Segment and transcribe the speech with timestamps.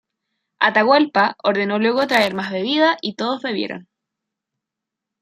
[0.57, 3.87] Atahualpa ordenó luego traer más bebida y todos bebieron.